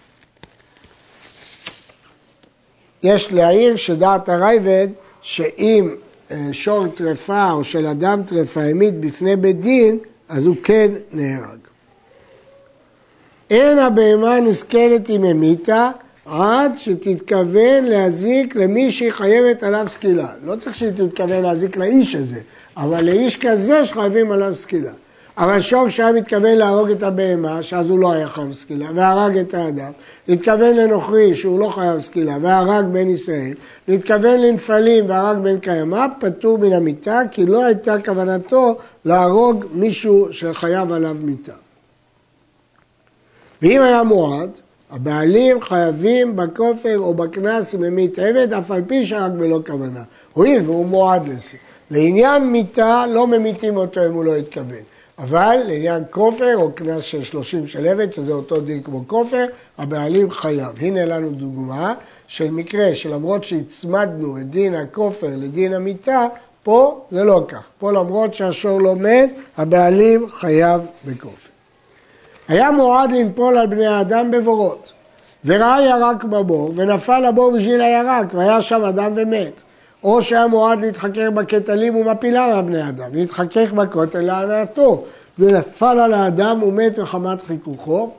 יש 3.03 3.33
להעיר 3.33 3.77
שדעת 3.77 4.29
הרייבד 4.29 4.89
שאם 5.23 5.95
אה, 6.31 6.49
שור 6.53 6.87
טרפה 6.89 7.51
או 7.51 7.65
של 7.65 7.87
אדם 7.87 8.23
טרפה 8.29 8.61
העמיד 8.61 9.01
בפני 9.01 9.37
בית 9.37 9.61
דין, 9.61 9.99
אז 10.29 10.47
הוא 10.47 10.57
כן 10.65 10.91
נהרג. 11.13 11.59
אין 13.51 13.79
הבהמה 13.79 14.41
נסכלת 14.41 15.11
אם 15.11 15.25
המיתה 15.25 15.91
עד 16.27 16.73
שתתכוון 16.79 17.85
להזיק 17.85 18.57
למי 18.57 18.93
שהיא 18.93 19.11
חייבת 19.11 19.63
עליו 19.63 19.87
סקילה. 19.93 20.29
לא 20.45 20.57
צריך 20.57 20.77
שהיא 20.77 20.91
תתכוון 20.91 21.43
להזיק 21.43 21.77
לאיש 21.77 22.15
הזה, 22.15 22.41
אבל 22.77 23.05
לאיש 23.05 23.37
כזה 23.37 23.85
שחייבים 23.85 24.33
עליו 24.33 24.57
סקילה. 24.57 24.93
אבל 25.41 25.61
שור 25.61 25.89
שהיה 25.89 26.13
מתכוון 26.13 26.59
להרוג 26.59 26.91
את 26.91 27.03
הבהמה, 27.03 27.63
שאז 27.63 27.91
הוא 27.91 27.99
לא 27.99 28.13
היה 28.13 28.29
חייב 28.29 28.53
סקילה, 28.53 28.87
והרג 28.95 29.39
את 29.39 29.55
האדם, 29.55 29.93
להתכוון 30.29 30.77
לנוכרי 30.77 31.35
שהוא 31.35 31.61
לא 31.61 31.69
חייב 31.69 32.01
סקילה, 32.01 32.37
והרג 32.43 32.85
בן 32.93 33.11
ישראל, 33.11 33.55
להתכוון 33.89 34.41
לנפלים 34.41 35.09
והרג 35.09 35.39
בן 35.39 35.59
קיימא, 35.59 36.07
פטור 36.21 36.59
מן 36.59 36.73
המיתה, 36.73 37.21
כי 37.31 37.47
לא 37.47 37.65
הייתה 37.65 37.97
כוונתו 38.05 38.79
להרוג 39.05 39.65
מישהו 39.75 40.29
שחייב 40.31 40.93
עליו 40.93 41.17
מיתה. 41.23 41.53
ואם 43.63 43.83
היה 43.83 44.03
מועד, 44.03 44.51
הבעלים 44.91 45.61
חייבים 45.61 46.37
בכופר 46.37 46.99
או 46.99 47.15
בקנס 47.15 47.75
אם 47.75 47.85
המית 47.85 48.19
עבד, 48.19 48.53
אף 48.53 48.71
על 48.71 48.83
פי 48.87 49.07
שהרג 49.07 49.33
בלא 49.33 49.61
כוונה. 49.67 50.03
הואיל 50.33 50.63
והוא 50.65 50.87
מועד 50.87 51.29
לזה. 51.29 51.57
לעניין 51.91 52.45
מיתה 52.45 53.05
לא 53.09 53.27
ממיתים 53.27 53.77
אותו 53.77 54.07
אם 54.07 54.13
הוא 54.13 54.25
לא 54.25 54.37
התכוון. 54.37 55.00
אבל 55.21 55.57
לעניין 55.67 56.03
כופר 56.11 56.57
או 56.57 56.73
קנס 56.73 57.03
של 57.05 57.25
30 57.25 57.67
של 57.67 57.87
עבד, 57.87 58.13
שזה 58.13 58.33
אותו 58.33 58.61
דין 58.61 58.83
כמו 58.83 59.05
כופר, 59.07 59.47
הבעלים 59.79 60.31
חייב. 60.31 60.69
הנה 60.81 61.05
לנו 61.05 61.31
דוגמה 61.31 61.95
של 62.27 62.51
מקרה 62.51 62.95
שלמרות 62.95 63.45
שהצמדנו 63.45 64.39
את 64.39 64.51
דין 64.51 64.75
הכופר 64.75 65.31
לדין 65.37 65.75
המיתה, 65.75 66.27
פה 66.63 67.01
זה 67.11 67.25
לא 67.25 67.45
כך. 67.49 67.63
פה 67.79 67.93
למרות 67.93 68.35
שהשור 68.35 68.81
לא 68.81 68.97
מת, 68.97 69.31
הבעלים 69.57 70.27
חייב 70.29 70.81
בכופר. 71.05 71.49
היה 72.49 72.71
מועד 72.71 73.13
לנפול 73.13 73.59
על 73.59 73.67
בני 73.67 73.87
האדם 73.87 74.31
בבורות, 74.31 74.93
וראה 75.45 75.83
ירק 75.83 76.25
בבור, 76.25 76.73
ונפל 76.77 77.25
הבור 77.25 77.53
בשביל 77.53 77.81
הירק, 77.81 78.27
והיה 78.35 78.63
שם 78.63 78.85
אדם 78.85 79.13
ומת. 79.17 79.53
או 80.05 80.23
שהיה 80.23 80.47
מועד 80.47 80.81
להתחכך 80.81 81.29
בקטלים 81.35 81.97
ומפילה 81.97 82.45
על 82.45 82.63
בני 82.63 82.89
אדם, 82.89 83.15
להתחכך 83.15 83.73
בכותל 83.73 84.21
להנאתו, 84.21 85.05
ונפל 85.39 85.99
על 85.99 86.15
האדם 86.15 86.63
ומת 86.63 86.99
מחמת 86.99 87.43
חיכוכו, 87.43 88.11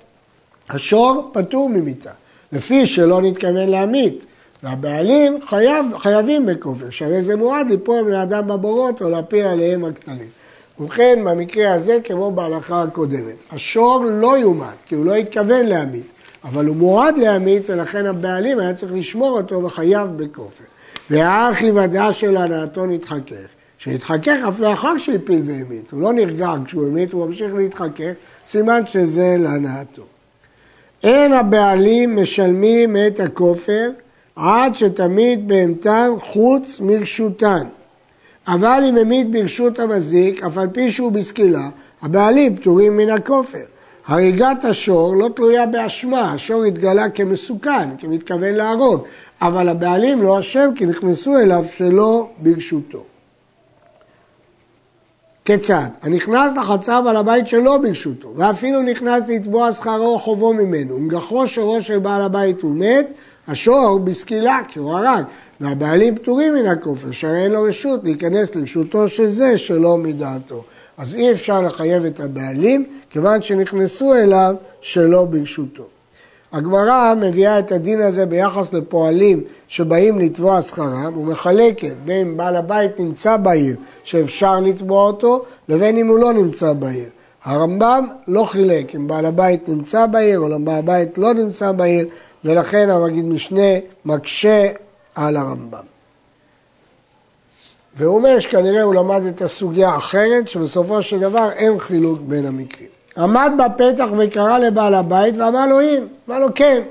השור 0.70 1.30
פטור 1.34 1.70
ממיתה, 1.70 2.12
לפי 2.52 2.88
שלא 2.88 3.22
נתכוון 3.22 3.70
להמית, 3.70 4.26
והבעלים 4.64 5.40
חייב, 5.46 5.86
חייבים 6.00 6.46
בכופר, 6.46 6.90
שהרי 6.90 7.24
זה 7.24 7.36
מועד 7.36 7.68
ליפול 7.70 8.04
בני 8.04 8.24
אדם 8.24 8.48
בבורות 8.48 9.02
או 9.02 9.10
להפיל 9.10 9.46
עליהם 9.46 9.86
הקטנים. 9.86 10.28
ובכן, 10.80 11.20
במקרה 11.26 11.74
הזה, 11.74 11.98
כמו 12.04 12.32
בהלכה 12.32 12.84
הקודמת, 12.84 13.36
השור 13.52 14.06
לא 14.06 14.38
יומת, 14.38 14.68
כי 14.86 14.96
הוא 14.96 15.06
לא 15.06 15.16
התכוון 15.16 15.66
להמית, 15.66 16.08
אבל 16.44 16.66
הוא 16.66 16.76
מועד 16.76 17.18
להמית, 17.18 17.70
ולכן 17.70 18.06
הבעלים 18.06 18.60
היה 18.60 18.74
צריך 18.74 18.92
לשמור 18.96 19.38
אותו 19.38 19.64
וחייב 19.64 20.08
בכופר. 20.18 20.71
והאח 21.10 21.62
היוודע 21.62 22.14
של 22.14 22.38
הנאתו 22.38 22.86
נתחכך, 22.86 23.48
שהתחכך 23.78 24.38
אף 24.50 24.60
לאחר 24.60 24.98
שהפיל 24.98 25.42
והמית, 25.46 25.92
הוא 25.92 26.02
לא 26.02 26.14
נרגע 26.14 26.54
כשהוא 26.66 26.88
המית, 26.88 27.14
הוא 27.14 27.26
ממשיך 27.26 27.54
להתחכך, 27.56 28.12
סימן 28.48 28.86
שזה 28.86 29.36
להנאתו. 29.40 30.04
אין 31.04 31.34
הבעלים 31.34 32.22
משלמים 32.22 32.96
את 33.08 33.20
הכופר 33.20 33.90
עד 34.36 34.76
שתמיד 34.76 35.48
בהמתן 35.48 36.10
חוץ 36.20 36.80
מרשותן. 36.80 37.64
אבל 38.48 38.84
אם 38.90 38.98
המית 38.98 39.32
ברשות 39.32 39.80
המזיק, 39.80 40.44
אף 40.44 40.58
על 40.58 40.68
פי 40.74 40.92
שהוא 40.92 41.12
בסקילה, 41.12 41.70
הבעלים 42.02 42.56
פטורים 42.56 42.98
מן 42.98 43.10
הכופר. 43.10 43.64
הריגת 44.08 44.66
השור 44.66 45.16
לא 45.16 45.30
תלויה 45.36 45.66
באשמה, 45.66 46.34
השור 46.34 46.64
התגלה 46.64 47.10
כמסוכן, 47.10 47.90
כמתכוון 48.00 48.54
להרוג, 48.54 49.04
אבל 49.42 49.70
הבעלים 49.70 50.22
לא 50.24 50.40
אשם 50.40 50.70
כי 50.76 50.86
נכנסו 50.86 51.38
אליו 51.38 51.66
שלא 51.72 52.30
ברשותו. 52.38 53.04
כיצד? 55.46 55.88
הנכנס 56.02 56.52
לחצר 56.58 57.02
בעל 57.02 57.16
הבית 57.16 57.48
שלא 57.48 57.78
ברשותו, 57.78 58.34
ואפילו 58.36 58.82
נכנס 58.82 59.24
לתבוע 59.28 59.74
שכרו 59.74 60.08
או 60.08 60.20
חובו 60.20 60.54
ממנו, 60.54 60.96
ומגחו 60.96 61.48
שורו 61.48 61.82
של 61.82 62.00
בעל 62.00 62.22
הבית 62.22 62.62
הוא 62.62 62.76
מת, 62.76 63.12
השור 63.48 64.00
בסקילה, 64.00 64.60
כי 64.68 64.80
הוא 64.80 64.94
הרג, 64.94 65.24
והבעלים 65.62 66.16
פטורים 66.16 66.54
מן 66.56 66.66
הכופר, 66.66 67.12
שהרי 67.12 67.44
אין 67.44 67.52
לו 67.52 67.64
רשות 67.64 68.04
להיכנס 68.04 68.56
לרשותו 68.56 69.10
של 69.10 69.30
זה 69.30 69.58
שלא 69.58 69.98
מדעתו. 69.98 70.64
אז 70.98 71.16
אי 71.16 71.32
אפשר 71.32 71.62
לחייב 71.62 72.06
את 72.06 72.20
הבעלים, 72.20 72.86
כיוון 73.10 73.42
שנכנסו 73.42 74.14
אליו 74.14 74.56
שלא 74.82 75.26
ברשותו. 75.26 75.88
הגמרא 76.54 77.14
מביאה 77.14 77.60
את 77.60 77.72
הדין 77.72 78.02
הזה 78.02 78.26
ביחס 78.26 78.74
לפועלים 78.74 79.44
שבאים 79.68 80.20
לתבוע 80.20 80.62
שכרם 80.62 81.18
ומחלקת 81.18 81.96
בין 82.06 82.38
בעל 82.38 82.56
הבית 82.56 83.00
נמצא 83.00 83.38
בעיר 83.38 83.76
שאפשר 84.04 84.60
לתבוע 84.60 85.08
אותו 85.08 85.46
לבין 85.70 85.98
אם 85.98 86.08
הוא 86.08 86.20
לא 86.20 86.34
נמצא 86.34 86.74
בעיר. 86.74 87.10
הרמב"ם 87.44 88.08
לא 88.28 88.44
חילק 88.44 88.96
אם 88.96 89.08
בעל 89.08 89.26
הבית 89.26 89.70
נמצא 89.70 90.06
בעיר 90.06 90.40
או 90.40 90.60
בעל 90.64 90.78
הבית 90.78 91.18
לא 91.18 91.34
נמצא 91.34 91.72
בעיר 91.72 92.08
ולכן 92.46 92.90
המגיד 92.90 93.26
משנה 93.26 93.72
מקשה 94.06 94.70
על 95.16 95.38
הרמב"ם. 95.38 95.84
והוא 97.98 98.16
אומר 98.16 98.40
שכנראה 98.40 98.82
הוא 98.82 98.94
למד 98.94 99.26
את 99.26 99.42
הסוגיה 99.42 99.90
האחרת 99.90 100.48
שבסופו 100.48 101.02
של 101.02 101.20
דבר 101.20 101.52
אין 101.52 101.80
חילוק 101.80 102.20
בין 102.20 102.46
המקרים. 102.46 103.01
עמד 103.18 103.52
בפתח 103.58 104.06
וקרא 104.18 104.58
לבעל 104.58 104.96
הבית 104.96 105.36
ואמר 105.38 105.68
לו 105.68 105.80
אין, 105.80 106.08
אמר 106.30 106.40
לו 106.40 106.48
כן, 106.56 106.82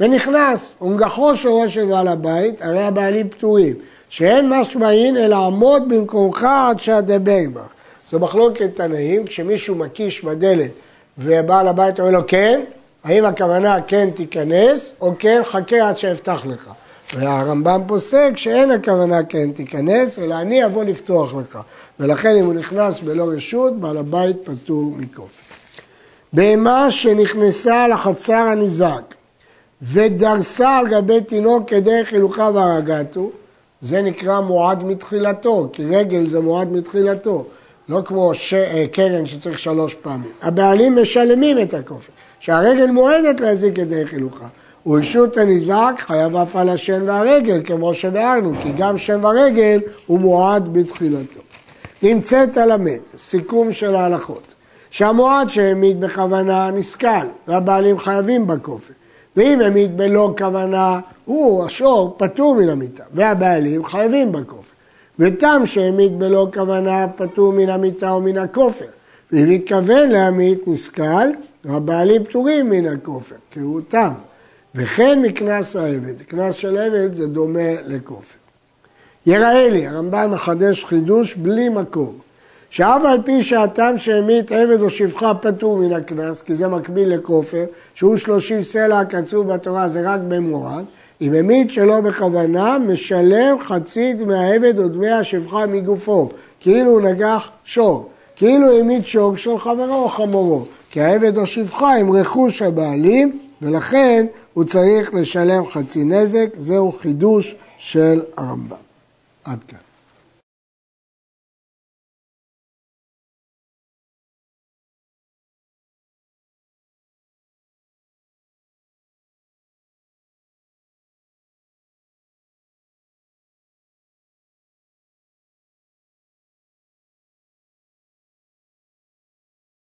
ונכנס, 0.00 0.74
ומגחו 0.82 1.36
שורו 1.36 1.68
של 1.68 1.84
בעל 1.84 2.08
הבית, 2.08 2.62
הרי 2.62 2.82
הבעלים 2.82 3.28
פטורים, 3.28 3.74
שאין 4.08 4.48
משמעין 4.50 5.16
אלא 5.16 5.36
עמוד 5.36 5.88
במקומך 5.88 6.46
עד 6.68 6.80
שאדבר 6.80 7.38
בך. 7.54 7.62
זו 8.12 8.18
מחלוקת 8.18 8.70
תנאים, 8.74 9.26
כשמישהו 9.26 9.74
מקיש 9.74 10.24
בדלת 10.24 10.70
ובעל 11.18 11.68
הבית 11.68 12.00
אומר 12.00 12.10
לו 12.10 12.26
כן, 12.26 12.60
האם 13.04 13.24
הכוונה 13.24 13.80
כן 13.86 14.10
תיכנס, 14.14 14.94
או 15.00 15.12
כן 15.18 15.42
חכה 15.44 15.88
עד 15.88 15.98
שאפתח 15.98 16.46
לך. 16.46 16.70
והרמב"ם 17.14 17.80
פוסק 17.86 18.30
שאין 18.36 18.70
הכוונה 18.70 19.22
כן 19.22 19.52
תיכנס, 19.52 20.18
אלא 20.18 20.34
אני 20.34 20.64
אבוא 20.64 20.84
לפתוח 20.84 21.34
לך. 21.34 21.58
ולכן 22.00 22.36
אם 22.36 22.44
הוא 22.44 22.54
נכנס 22.54 23.00
בלא 23.00 23.24
רשות, 23.36 23.80
בעל 23.80 23.96
הבית 23.96 24.36
פטור 24.44 24.94
מכופר. 24.96 25.37
בהמה 26.32 26.90
שנכנסה 26.90 27.88
לחצר 27.88 28.32
הניזק 28.34 29.14
ודרסה 29.82 30.78
על 30.78 30.88
גבי 30.88 31.20
תינוק 31.20 31.70
כדרך 31.70 32.12
הילוכה 32.12 32.50
והרגתו, 32.54 33.30
זה 33.82 34.02
נקרא 34.02 34.40
מועד 34.40 34.84
מתחילתו, 34.84 35.68
כי 35.72 35.84
רגל 35.84 36.28
זה 36.28 36.40
מועד 36.40 36.72
מתחילתו, 36.72 37.44
לא 37.88 38.00
כמו 38.04 38.34
ש... 38.34 38.54
אה, 38.54 38.84
קרן 38.92 39.26
שצריך 39.26 39.58
שלוש 39.58 39.94
פעמים. 39.94 40.30
הבעלים 40.42 41.02
משלמים 41.02 41.58
את 41.62 41.74
הכופר, 41.74 42.12
שהרגל 42.40 42.86
מועדת 42.86 43.40
להזיק 43.40 43.76
כדרך 43.76 44.12
הילוכה. 44.12 44.46
ורשות 44.86 45.36
הניזק 45.36 45.94
חייב 45.98 46.36
אף 46.36 46.56
על 46.56 46.68
השן 46.68 47.08
והרגל, 47.08 47.60
כמו 47.64 47.94
שביארנו, 47.94 48.52
כי 48.62 48.72
גם 48.78 48.98
שם 48.98 49.24
ורגל 49.24 49.80
הוא 50.06 50.18
מועד 50.20 50.72
בתחילתו. 50.72 51.40
נמצאת 52.02 52.56
על 52.56 52.70
המת, 52.70 53.00
סיכום 53.24 53.72
של 53.72 53.96
ההלכות, 53.96 54.47
שהמועד 54.90 55.50
שהעמיד 55.50 56.00
בכוונה 56.00 56.70
נסכל, 56.70 57.26
והבעלים 57.48 57.98
חייבים 57.98 58.46
בכופר. 58.46 58.94
ואם 59.36 59.60
העמיד 59.60 59.96
בלא 59.96 60.34
כוונה, 60.38 61.00
הוא, 61.24 61.64
השור, 61.64 62.14
פטור 62.18 62.54
מן 62.54 62.68
המיטה, 62.68 63.04
והבעלים 63.12 63.84
חייבים 63.84 64.32
בכופר. 64.32 64.72
ותם 65.18 65.62
שהעמיד 65.64 66.18
בלא 66.18 66.48
כוונה, 66.54 67.06
פטור 67.16 67.52
מן 67.52 67.68
המיטה 67.68 68.10
או 68.10 68.20
מן 68.20 68.38
הכופר. 68.38 68.86
ואם 69.32 69.50
התכוון 69.50 70.08
להמית 70.08 70.68
נסכל, 70.68 71.28
הבעלים 71.64 72.24
פטורים 72.24 72.70
מן 72.70 72.86
הכופר, 72.86 73.36
כי 73.50 73.60
הוא 73.60 73.80
תם. 73.88 74.12
וכן 74.74 75.22
מקנס 75.22 75.76
העבד, 75.76 76.22
קנס 76.22 76.54
של 76.54 76.78
עבד 76.78 77.14
זה 77.14 77.26
דומה 77.26 77.82
לכופר. 77.86 78.38
יראה 79.26 79.68
לי, 79.68 79.86
הרמב"ם 79.86 80.30
מחדש 80.32 80.84
חידוש 80.84 81.34
בלי 81.34 81.68
מקום, 81.68 82.18
שאף 82.70 83.02
על 83.04 83.22
פי 83.24 83.42
שהטעם 83.42 83.98
שהמית 83.98 84.52
עבד 84.52 84.80
או 84.80 84.90
שפחה 84.90 85.34
פטור 85.34 85.76
מן 85.76 85.92
הקנס, 85.92 86.42
כי 86.42 86.54
זה 86.54 86.68
מקביל 86.68 87.14
לכופר, 87.14 87.64
שהוא 87.94 88.16
שלושים 88.16 88.64
סלע 88.64 89.00
הקצוב 89.00 89.52
בתורה 89.52 89.88
זה 89.88 90.10
רק 90.14 90.20
במועד, 90.28 90.84
אם 91.20 91.34
המית 91.34 91.70
שלא 91.70 92.00
בכוונה, 92.00 92.78
משלם 92.78 93.56
חצי 93.66 94.12
דמי 94.12 94.34
העבד 94.34 94.78
או 94.78 94.88
דמי 94.88 95.10
השפחה 95.10 95.66
מגופו, 95.66 96.28
כאילו 96.60 96.90
הוא 96.90 97.00
נגח 97.00 97.50
שור, 97.64 98.08
כאילו 98.36 98.78
המית 98.78 99.06
שור 99.06 99.36
של 99.36 99.58
חברו 99.58 100.02
או 100.02 100.08
חמורו, 100.08 100.64
כי 100.90 101.00
העבד 101.00 101.36
או 101.36 101.46
שפחה 101.46 101.96
הם 101.96 102.12
רכוש 102.12 102.62
הבעלים, 102.62 103.38
ולכן 103.62 104.26
הוא 104.54 104.64
צריך 104.64 105.14
לשלם 105.14 105.66
חצי 105.70 106.04
נזק, 106.04 106.48
זהו 106.56 106.92
חידוש 106.92 107.54
של 107.78 108.20
הרמב"ם. 108.36 108.76
עד 109.44 109.58
כאן. 109.68 109.87